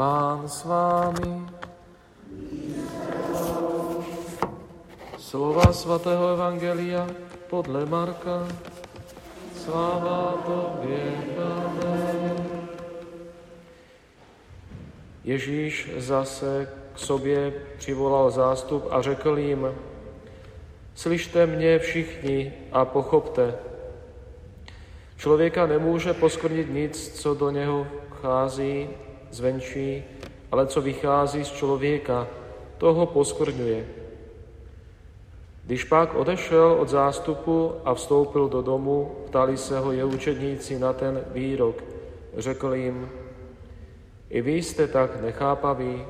[0.00, 1.44] Pán s vámi.
[5.20, 7.04] Slova svatého Evangelia
[7.52, 8.48] podle Marka.
[9.60, 11.04] Sláva Tobě,
[11.36, 12.32] Pane.
[15.24, 19.68] Ježíš zase k sobě přivolal zástup a řekl jim,
[20.94, 23.54] slyšte mě všichni a pochopte.
[25.16, 27.86] Člověka nemůže poskvrnit nic, co do něho
[28.16, 28.88] vchází
[29.30, 30.04] zvenčí,
[30.52, 32.26] ale co vychází z člověka,
[32.78, 33.86] toho poskvrňuje.
[35.64, 40.92] Když pak odešel od zástupu a vstoupil do domu, ptali se ho je učedníci na
[40.92, 41.84] ten výrok.
[42.36, 43.08] Řekl jim,
[44.30, 46.04] i vy jste tak nechápaví.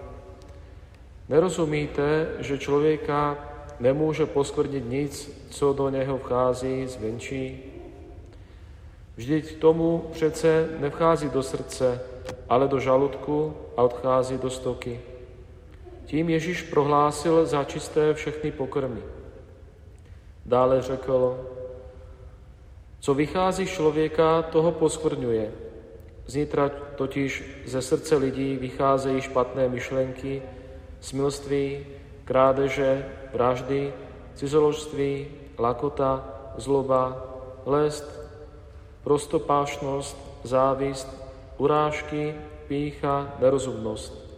[1.29, 3.39] Nerozumíte, že člověka
[3.81, 7.70] nemůže poskvrnit nic, co do něho vchází zvenčí?
[9.17, 12.01] Vždyť tomu přece nevchází do srdce,
[12.49, 15.01] ale do žaludku a odchází do stoky.
[16.05, 19.03] Tím Ježíš prohlásil za čisté všechny pokrmy.
[20.47, 21.47] Dále řekl,
[23.01, 25.53] co vychází člověka, toho poskvrňuje.
[26.27, 30.43] Znitra totiž ze srdce lidí vycházejí špatné myšlenky,
[31.01, 31.87] smilství,
[32.25, 33.93] krádeže, vraždy,
[34.35, 37.27] cizoložství, lakota, zloba,
[37.67, 38.20] lest,
[39.05, 41.09] prostopášnost, závist,
[41.59, 42.35] urážky,
[42.69, 44.31] pícha, nerozumnost.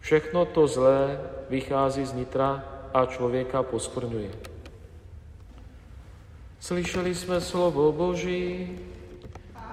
[0.00, 4.30] Všechno to zlé vychází z nitra a člověka poskvrňuje.
[6.60, 8.78] Slyšeli jsme slovo Boží,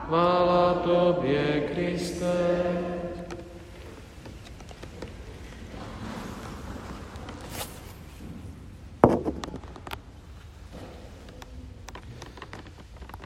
[0.05, 2.61] chvála Tobě, Kriste.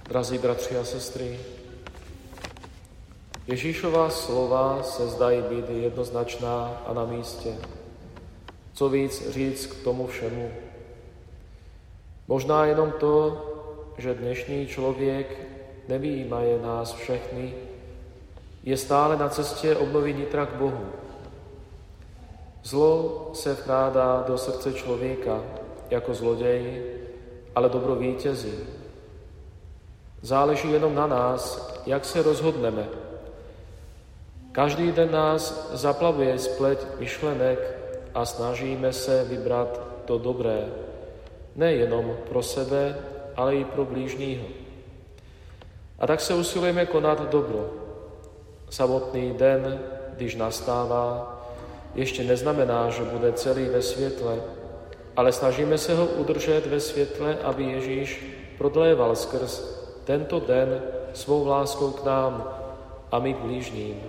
[0.09, 1.39] Drazí bratři a sestry,
[3.48, 7.56] Ježíšová slova se zdají být jednoznačná a na místě.
[8.73, 10.52] Co víc říct k tomu všemu?
[12.28, 13.46] Možná jenom to,
[13.97, 15.47] že dnešní člověk,
[15.88, 17.53] nevýjímaje nás všechny,
[18.63, 20.85] je stále na cestě obnovy nitra k Bohu.
[22.63, 25.44] Zlo se vkrádá do srdce člověka
[25.90, 26.84] jako zloděj,
[27.56, 28.84] ale dobro vítězí.
[30.22, 32.88] Záleží jenom na nás, jak se rozhodneme.
[34.52, 37.59] Každý den nás zaplavuje spleť myšlenek
[38.14, 40.66] a snažíme se vybrat to dobré,
[41.56, 42.96] nejenom pro sebe,
[43.36, 44.46] ale i pro blížního.
[46.00, 47.70] A tak se usilujeme konat dobro.
[48.70, 49.80] Samotný den,
[50.16, 51.36] když nastává,
[51.96, 54.40] ještě neznamená, že bude celý ve světle,
[55.16, 58.26] ale snažíme se ho udržet ve světle, aby Ježíš
[58.58, 60.81] prodléval skrz tento den
[61.13, 62.53] svou láskou k nám
[63.11, 64.01] a my k blížním.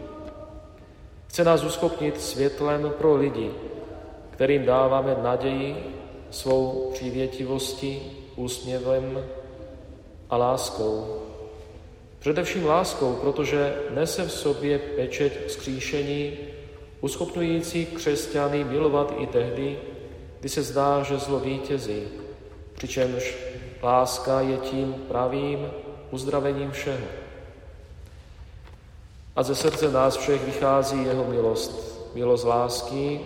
[1.27, 3.51] Chce nás uschopnit světlem pro lidi,
[4.31, 5.77] kterým dáváme naději
[6.31, 8.03] svou přívětivostí,
[8.37, 9.25] úsměvem
[10.31, 11.23] a láskou.
[12.19, 16.33] Především láskou, protože nese v sobě pečeť skříšení,
[17.01, 19.79] uschopňující křesťany milovat i tehdy,
[20.41, 22.03] kdy se zdá, že zlo vítězí,
[22.75, 23.35] přičemž
[23.83, 25.71] láska je tím pravým
[26.11, 27.07] uzdravením všeho.
[29.37, 31.73] A ze srdce nás všech vychází jeho milost,
[32.15, 33.21] milost lásky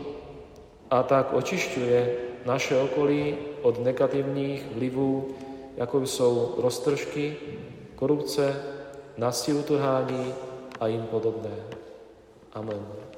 [0.90, 2.16] a tak očišťuje
[2.46, 5.28] naše okolí od negativních vlivů,
[5.76, 7.36] jako jsou roztržky,
[7.96, 8.62] korupce,
[9.16, 10.34] násilí utrhání
[10.80, 11.56] a jim podobné.
[12.52, 13.09] Amen.